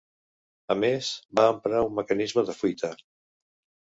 A 0.75 0.77
més, 0.83 1.11
va 1.41 1.45
emprar 1.55 1.83
un 1.91 1.95
mecanisme 1.99 2.47
de 2.49 2.57
fuita. 2.63 2.91